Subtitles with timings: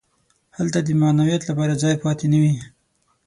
[0.57, 2.55] هلته د معنویت لپاره ځای پاتې نه وي.